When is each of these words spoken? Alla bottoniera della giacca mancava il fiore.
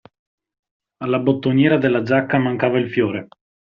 Alla 1.03 1.19
bottoniera 1.19 1.77
della 1.77 2.01
giacca 2.01 2.39
mancava 2.39 2.79
il 2.79 2.89
fiore. 2.89 3.27